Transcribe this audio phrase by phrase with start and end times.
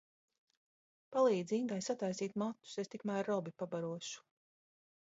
[1.17, 4.27] Palīdzi Ingai sataisīt matus, es tikmēr Robi pabarošu!